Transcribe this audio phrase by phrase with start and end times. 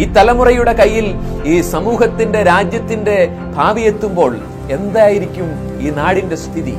[0.00, 1.06] ഈ തലമുറയുടെ കയ്യിൽ
[1.44, 3.16] ഈ സമൂഹത്തിന്റെ രാജ്യത്തിന്റെ
[3.56, 4.32] ഭാവി എത്തുമ്പോൾ
[4.76, 5.48] എന്തായിരിക്കും
[5.80, 6.74] ഈ നാടിന്റെ സ്ഥിതി?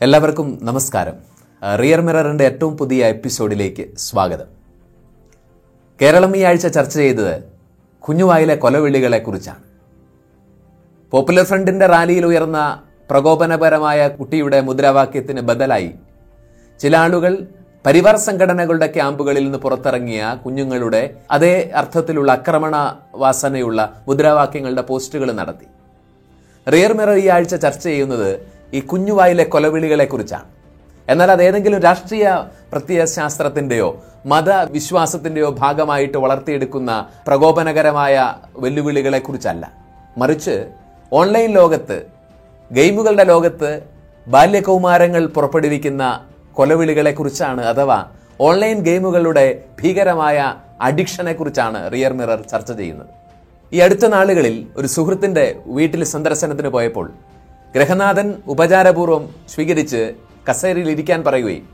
[0.00, 1.16] എല്ലാവർക്കും നമസ്കാരം.
[1.80, 4.57] റിയർ മിററിന്റെ ഏറ്റവും പുതിയ എപ്പിസോഡിലേക്ക് സ്വാഗതം.
[6.00, 7.34] കേരളം ഈ ആഴ്ച ചർച്ച ചെയ്തത്
[8.04, 9.62] കുഞ്ഞുവായിലെ കൊലവിളികളെ കുറിച്ചാണ്
[11.12, 12.58] പോപ്പുലർ ഫ്രണ്ടിന്റെ റാലിയിൽ ഉയർന്ന
[13.10, 15.90] പ്രകോപനപരമായ കുട്ടിയുടെ മുദ്രാവാക്യത്തിന് ബദലായി
[16.80, 17.32] ചില ആളുകൾ
[17.86, 22.76] പരിവാർ സംഘടനകളുടെ ക്യാമ്പുകളിൽ നിന്ന് പുറത്തിറങ്ങിയ കുഞ്ഞുങ്ങളുടെ അതേ അർത്ഥത്തിലുള്ള ആക്രമണ
[23.14, 25.66] വാസനയുള്ള മുദ്രാവാക്യങ്ങളുടെ പോസ്റ്റുകൾ നടത്തി.
[26.66, 28.30] റിയർ മിറർ ഈ ആഴ്ച ചർച്ച ചെയ്യുന്നത്
[28.74, 30.48] ഈ കുഞ്ഞുവായിലെ കൊലവിളികളെ കുറിച്ചാണ്
[31.08, 32.26] എന്നാൽ അത് ഏതെങ്കിലും രാഷ്ട്രീയ
[32.72, 33.88] പ്രത്യയശാസ്ത്രത്തിന്റെയോ
[34.26, 38.14] മതവിശ്വാസത്തിന്റെയോ ഭാഗമായിട്ട് വളർത്തിയെടുക്കുന്ന പ്രകോപനകരമായ
[38.56, 39.64] വെല്ലുവിളികളെക്കുറിച്ചല്ല
[40.18, 40.56] മറിച്ച്
[41.12, 41.98] ഓൺലൈൻ ലോകത്ത്
[42.72, 43.70] ഗെയിമുകളുടെ ലോകത്ത്
[44.26, 46.20] ബാല്യകൗമാരങ്ങൾ പുറപ്പെടുവിക്കുന്ന
[46.52, 47.98] കൊലവിളികളെക്കുറിച്ചാണ് അഥവാ
[48.40, 50.38] ഓൺലൈൻ ഗെയിമുകളുടെ ഭീകരമായ
[50.80, 53.08] അഡിക്ഷനെക്കുറിച്ചാണ് റിയർ മിറർ ചർച്ച ചെയ്യുന്നത്.
[53.72, 57.06] ഈ അടുത്ത നാളുകളിൽ ഒരു സുഹൃത്തിന്റെ വീട്ടിൽ സന്ദർശനത്തിന് പോയപ്പോൾ
[57.74, 60.02] ഗ്രഹനാഥൻ ഉപചാരപൂർവം സ്വീകരിച്ച്
[60.48, 61.66] കസേരയിൽ ഇരിക്കാൻ പറയുകയും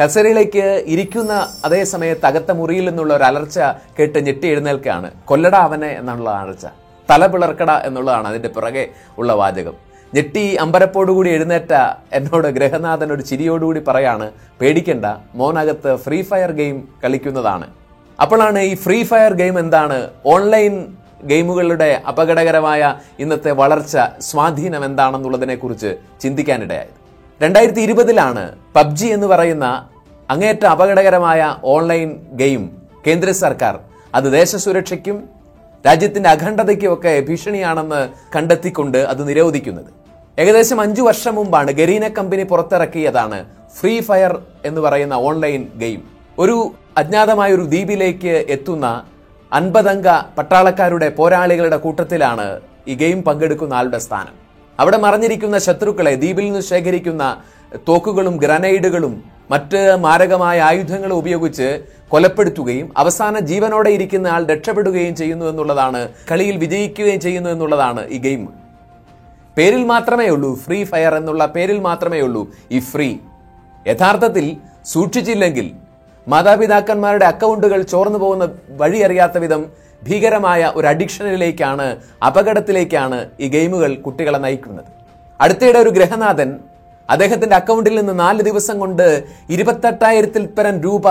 [0.00, 1.32] കസേരയിലേക്ക് ഇരിക്കുന്ന
[1.64, 3.58] അതേ സമയത്ത് അകത്ത മുറിയിൽ നിന്നുള്ള ഒരു അലർച്ച
[3.98, 5.10] കേട്ട് ഞെട്ടി എഴുന്നേൽക്കുകയാണ്.
[5.24, 6.66] കൊല്ലട അവനെ എന്നുള്ള അലർച്ച.
[7.10, 9.74] തല പിളർക്കട എന്നുള്ളതാണ് അതിന്റെ പിറകെ ഉള്ള വാചകം.
[10.14, 11.72] ഞെട്ടി അമ്പരപ്പോടുകൂടി എഴുന്നേറ്റ
[12.12, 17.66] എന്നോട് ഗ്രഹനാഥൻ ഒരു ചിരിയോടുകൂടി പറയാണ് പേടിക്കണ്ട മോനകത്ത് ഫ്രീ ഫയർ ഗെയിം കളിക്കുന്നതാണ്.
[18.20, 20.08] അപ്പോഴാണ് ഈ ഫ്രീ ഫയർ ഗെയിം എന്താണ്?
[20.26, 20.74] ഓൺലൈൻ
[21.24, 27.03] ഗെയിമുകളുടെ അപകടകരമായ ഇന്നത്തെ വളർച്ച സ്വാധീനം എന്താണെന്നുള്ളതിനെക്കുറിച്ച് ചിന്തിക്കാനിടയായത്.
[27.42, 29.88] രണ്ടായിരത്തി ഇരുപതിലാണ് പബ്ജി എന്ന് പറയുന്ന
[30.30, 32.70] അങ്ങേറ്റ അപകടകരമായ ഓൺലൈൻ ഗെയിം
[33.06, 33.78] കേന്ദ്ര സർക്കാർ.
[34.14, 35.28] അത് ദേശസുരക്ഷയ്ക്കും
[35.86, 39.90] രാജ്യത്തിന്റെ അഖണ്ഡതയ്ക്കുമൊക്കെ ഭീഷണിയാണെന്ന് കണ്ടെത്തിക്കൊണ്ട് അത് നിരോധിക്കുന്നത്.
[40.38, 43.44] ഏകദേശം അഞ്ചു വർഷം മുമ്പാണ് ഗരീന കമ്പനി പുറത്തിറക്കിയതാണ്
[43.80, 46.02] ഫ്രീ ഫയർ എന്ന് പറയുന്ന ഓൺലൈൻ ഗെയിം.
[46.38, 49.04] ഒരു അജ്ഞാതമായ ഒരു ദ്വീപിലേക്ക് എത്തുന്ന
[49.52, 50.08] അൻപതംഗ
[50.38, 54.43] പട്ടാളക്കാരുടെ പോരാളികളുടെ കൂട്ടത്തിലാണ് ഈ ഗെയിം പങ്കെടുക്കുന്ന ആളുടെ സ്ഥാനം.
[54.78, 57.24] അവിടെ മറഞ്ഞിരിക്കുന്ന ശത്രുക്കളെ ദ്വീപിൽ നിന്ന് ശേഖരിക്കുന്ന
[57.88, 59.14] തോക്കുകളും ഗ്രനൈഡുകളും
[59.50, 61.68] മറ്റ് മാരകമായ ആയുധങ്ങളും ഉപയോഗിച്ച്
[62.08, 68.42] കൊലപ്പെടുത്തുകയും അവസാന ജീവനോടെ ഇരിക്കുന്ന ആൾ രക്ഷപ്പെടുകയും ചെയ്യുന്നു എന്നുള്ളതാണ് കളിയിൽ വിജയിക്കുകയും ചെയ്യുന്നു എന്നുള്ളതാണ് ഈ ഗെയിം.
[69.56, 73.08] പേരിൽ മാത്രമേ ഉള്ളൂ ഫ്രീ ഫയർ എന്നുള്ള പേരിൽ മാത്രമേ ഉള്ളൂ ഈ ഫ്രീ.
[73.86, 74.46] യഥാർത്ഥത്തിൽ
[74.92, 75.66] സൂക്ഷിച്ചില്ലെങ്കിൽ
[76.28, 79.62] മാതാപിതാക്കന്മാരുടെ അക്കൗണ്ടുകൾ ചോർന്നു പോകുന്ന വഴി അറിയാത്ത വിധം
[80.08, 81.86] ഭീകരമായ ഒരു അഡിക്ഷനിലേക്കാണ്
[82.26, 84.88] അപകടത്തിലേക്കാണ് ഈ ഗെയിമുകൾ കുട്ടികളെ നയിക്കുന്നത്.
[85.40, 86.50] അടുത്തിടെ ഒരു ഗ്രഹനാഥൻ
[87.08, 89.06] അദ്ദേഹത്തിന്റെ അക്കൗണ്ടിൽ നിന്ന് നാല് ദിവസം കൊണ്ട്
[89.50, 91.06] ഇരുപത്തെട്ടായിരത്തിൽ പരം രൂപ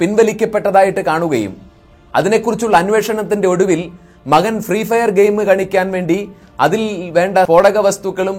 [0.00, 1.54] പിൻവലിക്കപ്പെട്ടതായിട്ട് കാണുകയും
[2.14, 3.80] അതിനെക്കുറിച്ചുള്ള അന്വേഷണത്തിന്റെ ഒടുവിൽ
[4.26, 6.18] മകൻ ഫ്രീ ഫയർ ഗെയിം കളിക്കാൻ വേണ്ടി
[6.60, 8.38] അതിൽ വേണ്ട സ്ഫോടക വസ്തുക്കളും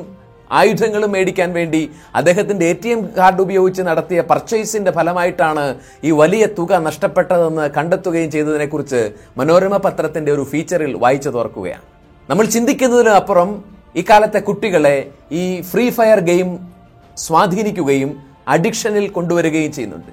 [0.51, 5.65] ആയുധങ്ങളും മേടിക്കാൻ വേണ്ടി അദ്ദേഹത്തിന്റെ എ ടി എം കാർഡ് ഉപയോഗിച്ച് നടത്തിയ പർച്ചേസിന്റെ ഫലമായിട്ടാണ്
[6.03, 11.85] ഈ വലിയ തുക നഷ്ടപ്പെട്ടതെന്ന് കണ്ടെത്തുകയും ചെയ്തതിനെക്കുറിച്ച് മനോരമ പത്രത്തിന്റെ ഒരു ഫീച്ചറിൽ വായിച്ചു തോർക്കുകയാണ്
[12.29, 13.63] നമ്മൾ ചിന്തിക്കുന്നതിന് അപ്പുറം
[13.95, 16.49] ഇക്കാലത്തെ കുട്ടികളെ ഈ ഫ്രീ ഫയർ ഗെയിം
[17.17, 18.11] സ്വാധീനിക്കുകയും
[18.47, 20.11] അഡിക്ഷനിൽ കൊണ്ടുവരികയും ചെയ്യുന്നുണ്ട്.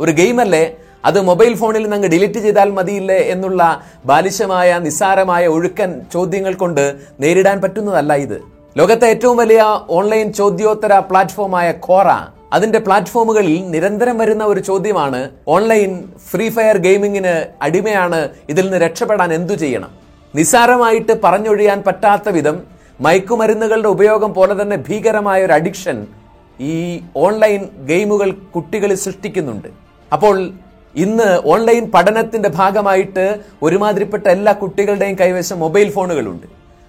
[0.00, 0.76] ഒരു ഗെയിമല്ലേ?
[1.04, 3.62] അത് മൊബൈൽ ഫോണിൽ നിന്ന് അങ്ങ് ഡിലീറ്റ് ചെയ്താൽ മതിയില്ലേ എന്നുള്ള
[4.06, 6.84] ബാലിശമായ നിസ്സാരമായ ഒഴുക്കൻ ചോദ്യങ്ങൾ കൊണ്ട്
[7.20, 8.38] നേരിടാൻ പറ്റുന്നതല്ല ഇത്.
[8.78, 9.60] ലോകത്തെ ഏറ്റവും വലിയ
[9.98, 12.08] ഓൺലൈൻ ചോദ്യോത്തര പ്ലാറ്റ്ഫോമായ കോറ
[12.56, 15.20] അതിന്റെ പ്ലാറ്റ്ഫോമുകളിൽ നിരന്തരം വരുന്ന ഒരു ചോദ്യമാണ്
[15.54, 15.90] ഓൺലൈൻ
[16.30, 17.32] ഫ്രീ ഫയർ ഗെയിമിങ്ങിന്
[17.66, 18.20] അടിമയാണ്
[18.52, 19.90] ഇതിൽ നിന്ന് രക്ഷപ്പെടാൻ എന്തു ചെയ്യണം?
[20.34, 22.58] നിസ്സാരമായിട്ട് പറഞ്ഞൊഴിയാൻ പറ്റാത്ത വിധം
[23.06, 25.98] മയക്കുമരുന്നുകളുടെ ഉപയോഗം പോലെ തന്നെ ഭീകരമായ ഒരു അഡിക്ഷൻ
[26.72, 26.76] ഈ
[27.24, 27.60] ഓൺലൈൻ
[27.90, 29.68] ഗെയിമുകൾ കുട്ടികളിൽ സൃഷ്ടിക്കുന്നുണ്ട്.
[30.12, 30.36] അപ്പോൾ
[30.94, 33.26] ഇന്ന് ഓൺലൈൻ പഠനത്തിന്റെ ഭാഗമായിട്ട്
[33.66, 36.46] ഒരുമാതിരിപ്പെട്ട എല്ലാ കുട്ടികളുടെയും കൈവശം മൊബൈൽ ഫോണുകളുണ്ട്.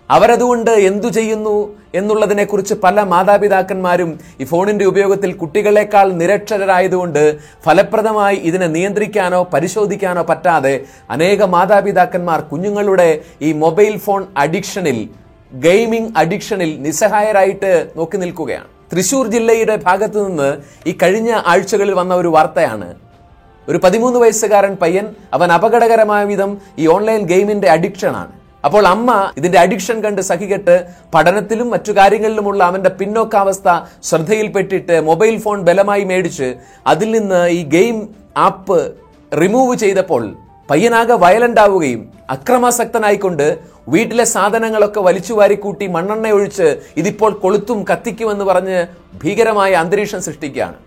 [0.10, 9.44] അവരതുകൊണ്ട് എന്തു ചെയ്യുന്നു എന്നുള്ളതിനെ കുറിച്ച് പല മാതാപിതാക്കന്മാരും ഈ ഫോണിന്റെ ഉപയോഗത്തിൽ കുട്ടികളെക്കാൾ നിരക്ഷരരായതുകൊണ്ട് ഫലപ്രദമായി ഇതിനെ നിയന്ത്രിക്കാനോ
[9.54, 13.10] പരിശോധിക്കാനോ പറ്റാതെ അനേക മാതാപിതാക്കന്മാർ കുഞ്ഞുങ്ങളുടെ
[13.42, 15.10] ഈ മൊബൈൽ ഫോൺ അഡിക്ഷനിൽ
[15.54, 18.68] ഗെയിമിംഗ് അഡിക്ഷനിൽ നിസ്സഹായരായിട്ട് നോക്കി നിൽക്കുകയാണ്.
[18.94, 20.50] തൃശൂർ ജില്ലയുടെ ഭാഗത്ത് നിന്ന്
[20.90, 22.90] ഈ കഴിഞ്ഞ ആഴ്ചകളിൽ വന്ന ഒരു വാർത്തയാണ്.
[23.68, 29.98] ഒരു പതിമൂന്ന് വയസ്സുകാരൻ പയ്യൻ അവൻ അപകടകരമായ വിധം ഈ ഓൺലൈൻ ഗെയിമിന്റെ അഡിക്ഷനാണ് അപ്പോൾ അമ്മ ഇതിന്റെ അഡിക്ഷൻ
[30.06, 30.76] കണ്ട് സഹികെട്ട്
[31.14, 33.70] പഠനത്തിലും മറ്റു കാര്യങ്ങളിലുമുള്ള അവന്റെ പിന്നോക്കാവസ്ഥ
[34.10, 36.50] ശ്രദ്ധയിൽപ്പെട്ടിട്ട് മൊബൈൽ ഫോൺ ബലമായി മേടിച്ച്
[36.88, 37.98] അതിൽ നിന്ന് ഈ ഗെയിം
[38.48, 38.80] ആപ്പ്
[39.32, 40.24] റിമൂവ് ചെയ്തപ്പോൾ
[40.72, 42.02] പയ്യനാകെ വയലന്റ് ആവുകയും
[42.36, 43.48] അക്രമാസക്തനായിക്കൊണ്ട്
[43.94, 46.68] വീട്ടിലെ സാധനങ്ങളൊക്കെ വലിച്ചു വാരിക്കൂട്ടി മണ്ണെണ്ണ ഒഴിച്ച്
[46.98, 48.80] ഇതിപ്പോൾ കൊളുത്തും കത്തിക്കുമെന്ന് പറഞ്ഞ്
[49.24, 50.78] ഭീകരമായ അന്തരീക്ഷം സൃഷ്ടിക്കുകയാണ്.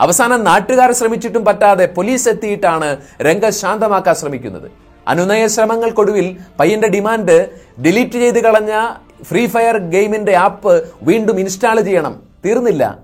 [0.00, 2.88] അവസാനം നാട്ടുകാർ ശ്രമിച്ചിട്ടും പറ്റാതെ പോലീസ് എത്തിയിട്ടാണ്
[3.28, 4.68] രംഗം ശാന്തമാക്കാൻ ശ്രമിക്കുന്നത്.
[5.08, 7.50] അനുനയ ശ്രമങ്ങൾക്കൊടുവിൽ പയ്യന്റെ ഡിമാൻഡ്
[7.84, 8.72] ഡിലീറ്റ് ചെയ്ത് കളഞ്ഞ
[9.22, 12.22] ഫ്രീ ഫയർ ഗെയിമിന്റെ ആപ്പ് വീണ്ടും ഇൻസ്റ്റാൾ ചെയ്യണം.
[12.44, 12.98] തീർന്നില്ല.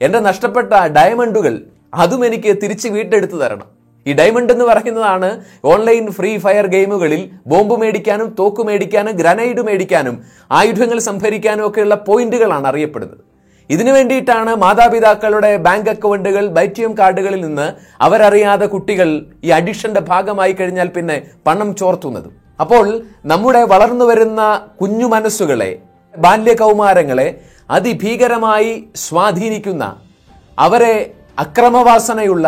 [0.00, 1.62] എന്റെ നഷ്ടപ്പെട്ട ഡയമണ്ടുകൾ
[1.94, 3.66] അതും എനിക്ക് തിരിച്ച് വീട്ടെടുത്തു തരണം.
[4.06, 10.22] ഈ ഡയമണ്ട് എന്ന് പറയുന്നതാണ് ഓൺലൈൻ ഫ്രീ ഫയർ ഗെയിമുകളിൽ ബോംബ് മേടിക്കാനും തോക്ക് മേടിക്കാനും ഗ്രനൈഡ് മേടിക്കാനും
[10.52, 13.33] ആയുധങ്ങൾ സംഭരിക്കാനും ഒക്കെയുള്ള പോയിന്റുകളാണ് അറിയപ്പെടുന്നത്.
[13.70, 17.66] ഇതിനു വേണ്ടിയിട്ടാണ് മാതാപിതാക്കളുടെ ബാങ്ക് അക്കൗണ്ടുകൾ ബൈറ്റിയം കാർഡുകളിൽ നിന്ന്
[18.06, 19.08] അവരറിയാതെ കുട്ടികൾ
[19.46, 21.16] ഈ അഡിക്ഷന്റെ ഭാഗമായി കഴിഞ്ഞാൽ പിന്നെ
[21.46, 22.28] പണം ചോർത്തുന്നത്.
[22.62, 22.86] അപ്പോൾ
[23.32, 24.42] നമ്മുടെ വളർന്നു വരുന്ന
[24.80, 25.70] കുഞ്ഞു മനസ്സുകളെ
[26.14, 27.28] ബാല്യകൗമാരങ്ങളെ
[27.76, 28.72] അതിഭീകരമായി
[29.04, 29.84] സ്വാധീനിക്കുന്ന
[30.58, 30.94] അവരെ
[31.38, 32.46] അക്രമവാസനയുള്ള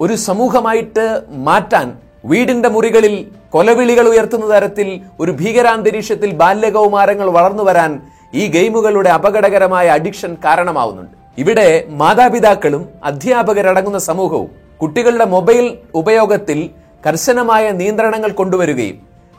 [0.00, 1.06] ഒരു സമൂഹമായിട്ട്
[1.48, 1.86] മാറ്റാൻ
[2.30, 3.14] വീടിന്റെ മുറികളിൽ
[3.54, 4.88] കൊലവിളികൾ ഉയർത്തുന്ന തരത്തിൽ
[5.20, 7.92] ഒരു ഭീകരാന്തരീക്ഷത്തിൽ ബാല്യകൗമാരങ്ങൾ വളർന്നു വരാൻ
[8.32, 11.14] ഈ ഗെയിമുകളുടെ അപകടകരമായ അഡിക്ഷൻ കാരണമാവുന്നുണ്ട്.
[11.38, 16.58] ഇവിടെ മാതാപിതാക്കളും അധ്യാപകരടങ്ങുന്ന സമൂഹവും കുട്ടികളുടെ മൊബൈൽ ഉപയോഗത്തിൽ
[17.06, 18.96] കർശനമായ നിയന്ത്രണങ്ങൾ കൊണ്ടുവരികയും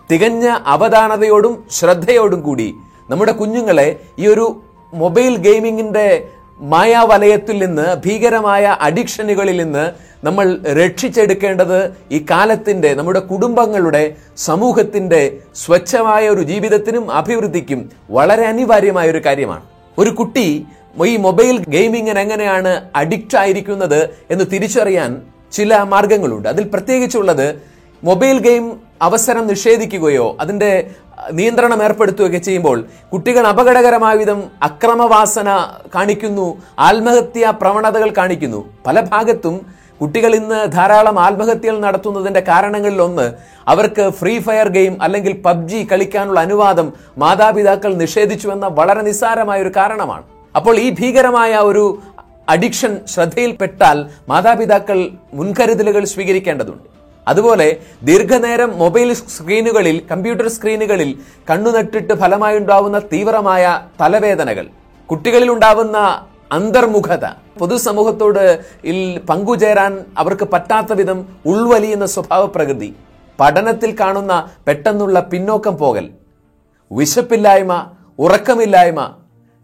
[0.09, 2.67] തികഞ്ഞ അവധാനതയോടും ശ്രദ്ധയോടും കൂടി
[3.09, 3.87] നമ്മുടെ കുഞ്ഞുങ്ങളെ
[4.19, 4.45] ഈ ഒരു
[4.93, 6.07] മൊബൈൽ ഗെയിമിങ്ങിന്റെ
[6.59, 9.91] മായാവലയത്തിൽ നിന്ന് ഭീകരമായ അഡിക്ഷനുകളിൽ നിന്ന്
[10.25, 19.61] നമ്മൾ രക്ഷിച്ചെടുക്കേണ്ടത് ഈ കാലത്തിന്റെ നമ്മുടെ കുടുംബങ്ങളുടെ സമൂഹത്തിന്റെ സ്വച്ഛമായ ഒരു ജീവിതത്തിനും അഭിവൃദ്ധിക്കും വളരെ അനിവാര്യമായ ഒരു കാര്യമാണ്.
[19.97, 20.65] ഒരു കുട്ടി
[21.05, 25.21] ഈ മൊബൈൽ ഗെയിമിങ്ങിന് എങ്ങനെയാണ് അഡിക്റ്റ് ആയിരിക്കുന്നത് എന്ന് തിരിച്ചറിയാൻ
[25.51, 26.49] ചില മാർഗങ്ങളുണ്ട്.
[26.49, 27.61] അതിൽ പ്രത്യേകിച്ചുള്ളത്
[28.03, 30.71] മൊബൈൽ ഗെയിം അവസരം നിഷേധിക്കുകയോ അതിന്റെ
[31.31, 35.49] നിയന്ത്രണം ഏർപ്പെടുത്തുകയൊക്കെ ചെയ്യുമ്പോൾ കുട്ടികൾ അപകടകരമായ വിധം അക്രമവാസന
[35.95, 38.69] കാണിക്കുന്നു ആത്മഹത്യാ പ്രവണതകൾ കാണിക്കുന്നു.
[38.87, 43.33] പല ഭാഗത്തും കുട്ടികൾ ഇന്ന് ധാരാളം ആത്മഹത്യകൾ നടത്തുന്നതിന്റെ കാരണങ്ങളിൽ ഒന്ന്
[43.67, 50.23] അവർക്ക് ഫ്രീ ഫയർ ഗെയിം അല്ലെങ്കിൽ പബ്ജി കളിക്കാനുള്ള അനുവാദം മാതാപിതാക്കൾ നിഷേധിച്ചുവെന്ന വളരെ നിസ്സാരമായ ഒരു കാരണമാണ്.
[50.55, 51.99] അപ്പോൾ ഈ ഭീകരമായ ഒരു
[52.49, 53.97] അഡിക്ഷൻ ശ്രദ്ധയിൽപ്പെട്ടാൽ
[54.29, 56.98] മാതാപിതാക്കൾ മുൻകരുതലുകൾ സ്വീകരിക്കേണ്ടതുണ്ട്.
[57.29, 57.67] അതുപോലെ
[58.07, 61.09] ദീർഘനേരം മൊബൈൽ സ്ക്രീനുകളിൽ കമ്പ്യൂട്ടർ സ്ക്രീനുകളിൽ
[61.49, 63.63] കണ്ണുനട്ടിട്ട് ഫലമായുണ്ടാവുന്ന തീവ്രമായ
[64.01, 64.65] തലവേദനകൾ.
[65.09, 65.97] കുട്ടികളിൽ ഉണ്ടാവുന്ന
[66.57, 67.25] അന്തർമുഖത.
[67.59, 68.43] പൊതുസമൂഹത്തോട്
[69.29, 71.19] പങ്കുചേരാൻ അവർക്ക് പറ്റാത്ത വിധം
[71.51, 72.89] ഉൾവലിയുന്ന സ്വഭാവ പ്രകൃതി
[73.39, 74.33] പഠനത്തിൽ കാണുന്ന
[74.67, 76.05] പെട്ടെന്നുള്ള പിന്നോക്കം പോകൽ.
[76.91, 77.73] വിശപ്പില്ലായ്മ
[78.25, 79.01] ഉറക്കമില്ലായ്മ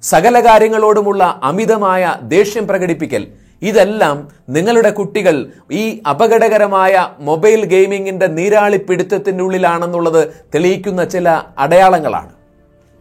[0.03, 2.03] സകല കാര്യങ്ങളോടുമുള്ള അമിതമായ
[2.35, 3.23] ദേഷ്യം പ്രകടിപ്പിക്കൽ.
[3.67, 4.17] ഇതെല്ലാം
[4.55, 5.35] നിങ്ങളുടെ കുട്ടികൾ
[5.71, 6.93] ഈ അപകടകരമായ
[7.27, 10.21] മൊബൈൽ ഗെയിമിങ്ങിന്റെ നീരാളിപ്പിടുത്തത്തിന്റെ ഉള്ളിലാണെന്നുള്ളത്
[10.55, 11.27] തെളിയിക്കുന്ന ചില
[11.57, 12.31] അടയാളങ്ങളാണ്.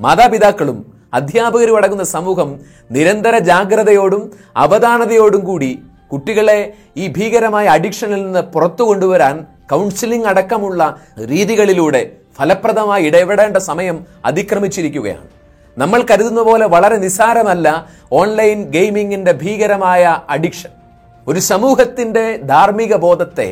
[0.00, 0.78] മാതാപിതാക്കളും
[1.18, 2.48] അധ്യാപകരും അടങ്ങുന്ന സമൂഹം
[2.90, 4.22] നിരന്തര ജാഗ്രതയോടും
[4.64, 5.72] അവധാനതയോടും കൂടി
[6.12, 6.58] കുട്ടികളെ
[6.96, 9.36] ഈ ഭീകരമായ അഡിക്ഷനിൽ നിന്ന് പുറത്തു കൊണ്ടുവരാൻ
[9.70, 10.80] കൗൺസിലിംഗ് അടക്കമുള്ള
[11.32, 12.02] രീതികളിലൂടെ
[12.38, 15.28] ഫലപ്രദമായി ഇടപെടേണ്ട സമയം അതിക്രമിച്ചിരിക്കുകയാണ്.
[15.78, 17.68] നമ്മൾ കരുതുന്ന പോലെ വളരെ നിസ്സാരമല്ല
[18.12, 20.70] ഓൺലൈൻ ഗെയിമിങ്ങിന്റെ ഭീകരമായ അഡിക്ഷൻ.
[21.28, 23.48] ഒരു സമൂഹത്തിന്റെ ധാർമ്മിക ബോധത്തെ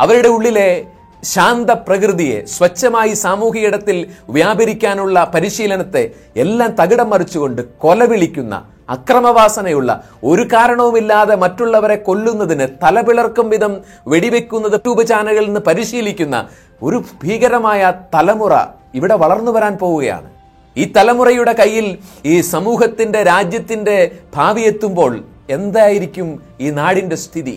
[0.00, 0.84] അവരുടെ ഉള്ളിലെ
[1.24, 3.96] ശാന്ത പ്രകൃതിയെ സ്വച്ഛമായി സാമൂഹിക ഇടത്തിൽ
[4.30, 8.54] വ്യാപരിക്കാനുള്ള പരിശീലനത്തെ എല്ലാം തകിടം മറിച്ചുകൊണ്ട് കൊലവിളിക്കുന്ന
[8.88, 9.90] അക്രമവാസനയുള്ള
[10.24, 13.72] ഒരു കാരണവുമില്ലാതെ മറ്റുള്ളവരെ കൊല്ലുന്നതിന് തലപിളർക്കും വിധം
[14.08, 16.48] വെടിവെക്കുന്നത് യൂട്യൂബ് ചാനലുകളിൽ നിന്ന് പരിശീലിക്കുന്ന
[16.82, 18.54] ഒരു ഭീകരമായ തലമുറ
[18.94, 20.35] ഇവിടെ വളർന്നു വരാൻ പോവുകയാണ്.
[20.76, 21.86] ഈ തലമുറയുടെ കയ്യിൽ
[22.24, 23.96] ഈ സമൂഹത്തിന്റെ രാജ്യത്തിന്റെ
[24.34, 25.12] ഭാവി എത്തുമ്പോൾ
[25.48, 26.28] എന്തായിരിക്കും
[26.60, 27.56] ഈ നാടിന്റെ സ്ഥിതി?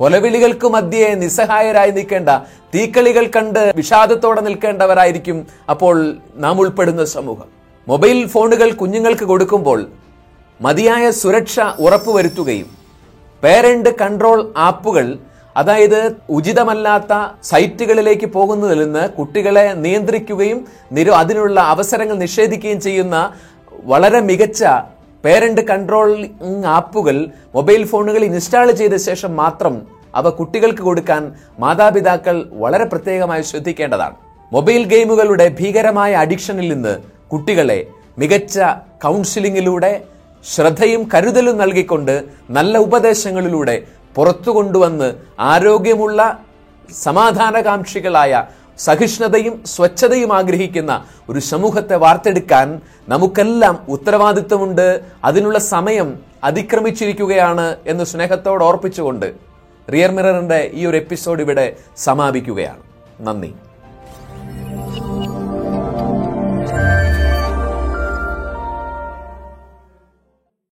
[0.00, 2.30] കൊലവിളികൾക്ക് മധ്യേ നിസ്സഹായരായി നിൽക്കേണ്ട
[2.74, 5.38] തീക്കളികൾ കണ്ട് വിഷാദത്തോടെ നിൽക്കേണ്ടവരായിരിക്കും
[5.70, 5.96] അപ്പോൾ
[6.36, 7.48] നാം ഉൾപ്പെടുന്ന സമൂഹം.
[7.86, 9.80] മൊബൈൽ ഫോണുകൾ കുഞ്ഞുങ്ങൾക്ക് കൊടുക്കുമ്പോൾ
[10.60, 12.68] മതിയായ സുരക്ഷ ഉറപ്പുവരുത്തുകയും
[13.42, 15.06] പേരന്റ് കൺട്രോൾ ആപ്പുകൾ
[15.56, 20.58] അതായത് ഉചിതമല്ലാത്ത സൈറ്റുകളിലേക്ക് പോകുന്നതിൽ നിന്ന് കുട്ടികളെ നിയന്ത്രിക്കുകയും
[20.92, 23.16] നിര അതിനുള്ള അവസരങ്ങൾ നിഷേധിക്കുകയും ചെയ്യുന്ന
[23.84, 24.62] വളരെ മികച്ച
[25.24, 27.16] പേരന്റ് കൺട്രോളിംഗ് ആപ്പുകൾ
[27.54, 29.74] മൊബൈൽ ഫോണുകളിൽ ഇൻസ്റ്റാൾ ചെയ്ത ശേഷം മാത്രം
[30.14, 31.22] അവ കുട്ടികൾക്ക് കൊടുക്കാൻ
[31.58, 34.16] മാതാപിതാക്കൾ വളരെ പ്രത്യേകമായി ശ്രദ്ധിക്കേണ്ടതാണ്.
[34.52, 36.94] മൊബൈൽ ഗെയിമുകളുടെ ഭീകരമായ അഡിക്ഷനിൽ നിന്ന്
[37.32, 37.78] കുട്ടികളെ
[38.18, 38.58] മികച്ച
[39.04, 39.92] കൗൺസിലിങ്ങിലൂടെ
[40.44, 42.14] ശ്രദ്ധയും കരുതലും നൽകിക്കൊണ്ട്
[42.50, 43.76] നല്ല ഉപദേശങ്ങളിലൂടെ
[44.16, 46.44] പുറത്തു കൊണ്ടുവന്ന് ആരോഗ്യമുള്ള
[47.02, 48.44] സമാധാനകാംക്ഷികളായ
[48.78, 55.00] സഹിഷ്ണുതയും സ്വച്ഛതയും ആഗ്രഹിക്കുന്ന ഒരു സമൂഹത്തെ വാർത്തെടുക്കാൻ നമുക്കെല്ലാം ഉത്തരവാദിത്വമുണ്ട്.
[55.24, 59.34] അതിനുള്ള സമയം അതിക്രമിച്ചിരിക്കുകയാണ് എന്ന് സ്നേഹത്തോട് ഓർപ്പിച്ചുകൊണ്ട്
[59.92, 62.82] റിയർ മിററിന്റെ ഈ ഒരു എപ്പിസോഡ് ഇവിടെ സമാപിക്കുകയാണ്.
[63.20, 63.54] നന്ദി.